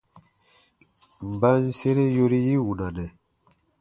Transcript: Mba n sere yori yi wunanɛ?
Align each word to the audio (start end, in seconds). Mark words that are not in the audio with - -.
Mba 1.31 1.51
n 1.63 1.65
sere 1.79 2.05
yori 2.17 2.39
yi 2.47 2.55
wunanɛ? 2.63 3.05